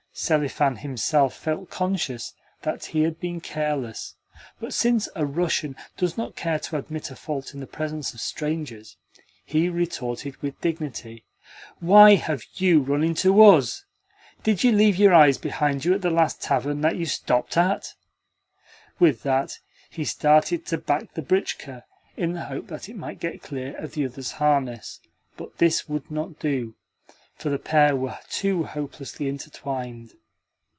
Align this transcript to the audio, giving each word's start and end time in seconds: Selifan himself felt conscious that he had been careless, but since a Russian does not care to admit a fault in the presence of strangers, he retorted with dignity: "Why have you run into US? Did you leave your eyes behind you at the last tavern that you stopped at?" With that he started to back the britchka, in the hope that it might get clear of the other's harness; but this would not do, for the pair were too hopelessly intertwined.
Selifan 0.13 0.77
himself 0.79 1.33
felt 1.33 1.69
conscious 1.69 2.33
that 2.63 2.83
he 2.83 3.03
had 3.03 3.17
been 3.21 3.39
careless, 3.39 4.15
but 4.59 4.73
since 4.73 5.07
a 5.15 5.25
Russian 5.25 5.73
does 5.95 6.17
not 6.17 6.35
care 6.35 6.59
to 6.59 6.77
admit 6.77 7.09
a 7.09 7.15
fault 7.15 7.53
in 7.53 7.61
the 7.61 7.65
presence 7.65 8.13
of 8.13 8.19
strangers, 8.19 8.97
he 9.45 9.69
retorted 9.69 10.35
with 10.41 10.59
dignity: 10.59 11.23
"Why 11.79 12.15
have 12.15 12.43
you 12.55 12.81
run 12.81 13.05
into 13.05 13.33
US? 13.41 13.85
Did 14.43 14.65
you 14.65 14.73
leave 14.73 14.97
your 14.97 15.13
eyes 15.13 15.37
behind 15.37 15.85
you 15.85 15.93
at 15.93 16.01
the 16.01 16.09
last 16.11 16.41
tavern 16.41 16.81
that 16.81 16.97
you 16.97 17.05
stopped 17.05 17.55
at?" 17.55 17.93
With 18.99 19.23
that 19.23 19.59
he 19.89 20.03
started 20.03 20.65
to 20.67 20.77
back 20.77 21.13
the 21.13 21.21
britchka, 21.23 21.85
in 22.17 22.33
the 22.33 22.43
hope 22.45 22.67
that 22.67 22.89
it 22.89 22.97
might 22.97 23.21
get 23.21 23.41
clear 23.41 23.77
of 23.77 23.93
the 23.93 24.05
other's 24.05 24.33
harness; 24.33 24.99
but 25.37 25.57
this 25.57 25.87
would 25.87 26.11
not 26.11 26.37
do, 26.37 26.75
for 27.35 27.49
the 27.49 27.57
pair 27.57 27.95
were 27.95 28.19
too 28.29 28.65
hopelessly 28.65 29.27
intertwined. 29.27 30.13